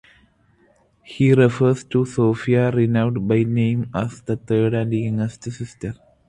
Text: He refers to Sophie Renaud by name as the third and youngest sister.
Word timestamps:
He 1.03 1.31
refers 1.31 1.83
to 1.83 2.05
Sophie 2.07 2.55
Renaud 2.55 3.19
by 3.27 3.43
name 3.43 3.91
as 3.93 4.21
the 4.23 4.35
third 4.35 4.73
and 4.73 4.91
youngest 4.91 5.43
sister. 5.43 5.93